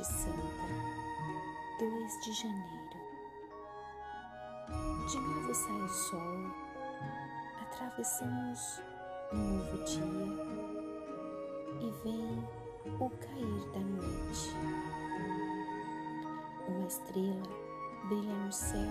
Noite 0.00 0.12
Santa, 0.14 0.40
2 1.78 2.20
de 2.24 2.32
janeiro. 2.32 2.96
De 5.06 5.20
novo 5.20 5.54
sai 5.54 5.82
o 5.82 5.88
sol, 5.88 6.54
atravessamos 7.60 8.80
um 9.30 9.58
novo 9.58 9.84
dia 9.84 10.02
e 11.80 11.90
vem 12.02 12.48
o 12.98 13.10
cair 13.10 13.72
da 13.72 13.80
noite. 13.80 14.56
Uma 16.66 16.86
estrela 16.86 17.42
brilha 18.08 18.34
no 18.36 18.52
céu, 18.52 18.90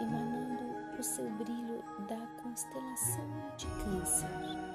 emanando 0.00 0.98
o 0.98 1.02
seu 1.02 1.28
brilho 1.32 1.84
da 2.08 2.26
constelação 2.42 3.28
de 3.58 3.66
Câncer 3.66 4.72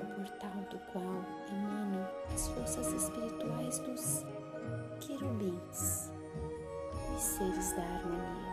o 0.00 0.06
portal 0.14 0.50
do 0.70 0.78
qual 0.90 1.24
emanam 1.50 2.08
as 2.32 2.48
forças 2.48 2.92
espirituais 2.92 3.78
dos 3.80 4.24
querubins, 5.06 6.10
os 7.14 7.20
seres 7.20 7.72
da 7.72 7.82
harmonia. 7.82 8.52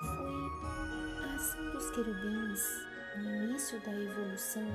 Foi 0.00 1.24
a 1.24 1.34
ação 1.34 1.70
dos 1.72 1.90
querubins 1.90 2.60
no 3.16 3.44
início 3.44 3.80
da 3.80 3.92
evolução 3.92 4.66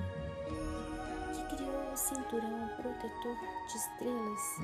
que 1.34 1.55
criou 1.55 1.94
o 1.94 1.95
cinturão 1.95 2.70
protetor 2.76 3.38
de 3.67 3.77
estrelas 3.77 4.59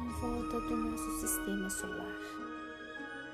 em 0.00 0.08
volta 0.20 0.60
do 0.60 0.76
nosso 0.76 1.20
sistema 1.20 1.70
solar, 1.70 2.16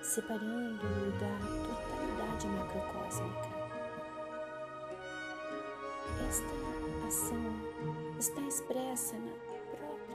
separando-o 0.02 1.12
da 1.18 1.34
totalidade 1.66 2.46
macrocósmica. 2.46 3.58
Esta 6.28 7.06
ação 7.06 8.18
está 8.18 8.40
expressa 8.40 9.16
na 9.16 9.47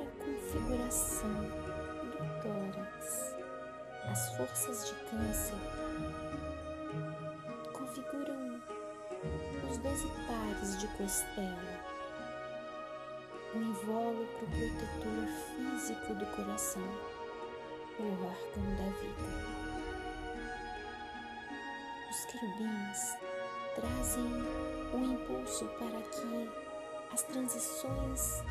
própria 0.04 0.08
configuração 0.20 1.34
do 1.34 2.42
tórax. 2.42 3.36
As 4.10 4.36
forças 4.36 4.88
de 4.88 4.96
câncer 5.10 5.58
configuram 7.72 8.62
os 9.70 9.78
doze 9.78 10.08
pares 10.28 10.78
de 10.80 10.88
costela, 10.98 11.80
o 13.56 13.58
invólucro 13.58 14.48
protetor 14.48 15.28
físico 15.56 16.14
do 16.16 16.26
coração, 16.36 16.84
o 18.00 18.04
órgão 18.04 18.76
da 18.76 18.90
vida. 19.00 19.64
Os 22.10 22.26
querubins 22.26 23.18
trazem 23.76 24.44
um 24.94 25.14
impulso 25.14 25.66
para 25.80 26.02
que 26.02 26.50
as 27.14 27.24
transições 27.24 28.44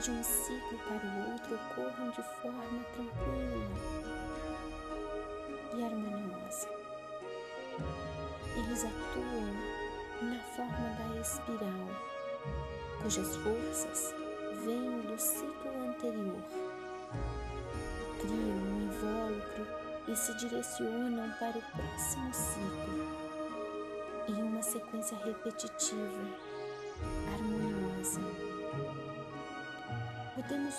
de 0.00 0.10
um 0.10 0.22
ciclo 0.22 0.78
para 0.86 1.06
o 1.06 1.30
outro 1.32 1.54
ocorram 1.54 2.10
de 2.10 2.22
forma 2.40 2.84
tranquila 2.92 3.66
e 5.74 5.84
harmoniosa. 5.84 6.68
Eles 8.56 8.84
atuam 8.84 9.54
na 10.22 10.38
forma 10.54 10.88
da 10.98 11.20
espiral, 11.20 11.88
cujas 13.02 13.36
forças 13.36 14.14
vêm 14.64 15.00
do 15.00 15.18
ciclo 15.18 15.88
anterior. 15.88 16.42
Criam 18.20 18.36
um 18.36 18.82
invólucro 18.82 19.66
e 20.08 20.16
se 20.16 20.34
direcionam 20.36 21.30
para 21.38 21.58
o 21.58 21.62
próximo 21.62 22.34
ciclo 22.34 23.26
em 24.28 24.42
uma 24.42 24.62
sequência 24.62 25.16
repetitiva, 25.18 26.22
harmoniosa. 27.32 28.45
Podemos 30.36 30.74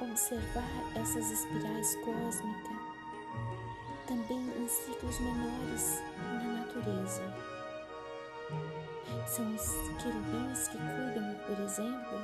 observar 0.00 0.68
essas 0.94 1.30
espirais 1.30 1.96
cósmicas 1.96 2.76
também 4.06 4.38
em 4.38 4.68
ciclos 4.68 5.18
menores 5.18 6.02
na 6.18 6.44
natureza. 6.58 7.22
São 9.26 9.54
os 9.54 9.72
querubins 10.00 10.68
que 10.68 10.76
cuidam, 10.76 11.34
por 11.46 11.58
exemplo, 11.64 12.18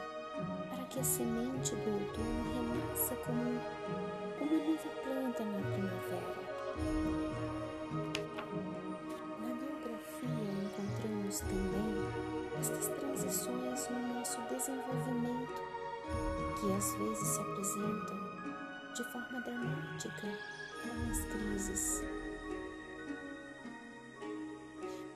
para 0.70 0.84
que 0.84 1.00
a 1.00 1.04
semente 1.04 1.74
do 1.74 1.90
outono 1.90 2.52
renasça 2.52 3.16
como 3.16 3.42
uma 3.42 4.52
nova 4.62 4.88
planta 5.02 5.42
na 5.42 5.60
primavera. 5.72 6.44
vemos 11.04 11.40
também 11.40 12.60
estas 12.60 12.88
transições 12.88 13.88
no 13.88 14.14
nosso 14.14 14.40
desenvolvimento, 14.42 15.73
que 16.60 16.72
às 16.72 16.94
vezes 16.94 17.28
se 17.28 17.40
apresentam 17.40 18.34
de 18.94 19.04
forma 19.12 19.40
dramática 19.40 20.26
nas 20.86 21.18
crises. 21.26 22.02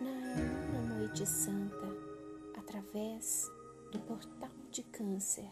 Na 0.00 0.97
noite 0.97 1.26
santa, 1.26 1.87
através 2.59 3.50
do 3.93 4.00
portal 4.00 4.50
de 4.71 4.82
câncer, 4.82 5.50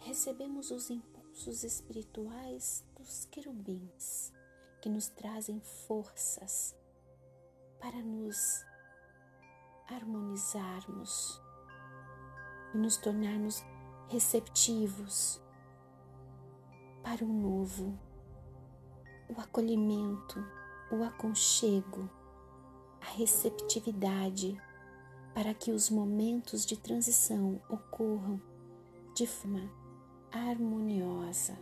recebemos 0.00 0.70
os 0.70 0.90
impulsos 0.90 1.64
espirituais 1.64 2.84
dos 2.96 3.26
querubins 3.26 4.32
que 4.80 4.88
nos 4.88 5.08
trazem 5.08 5.60
forças 5.60 6.76
para 7.80 8.02
nos 8.02 8.64
harmonizarmos 9.88 11.40
e 12.74 12.78
nos 12.78 12.96
tornarmos 12.96 13.62
receptivos 14.08 15.40
para 17.02 17.24
o 17.24 17.28
novo, 17.28 17.98
o 19.28 19.40
acolhimento, 19.40 20.44
o 20.90 21.02
aconchego, 21.02 22.08
a 23.00 23.16
receptividade 23.16 24.60
para 25.34 25.52
que 25.52 25.70
os 25.70 25.90
momentos 25.90 26.64
de 26.64 26.76
transição 26.76 27.60
ocorram 27.68 28.40
de 29.14 29.26
forma 29.26 29.70
harmoniosa. 30.32 31.58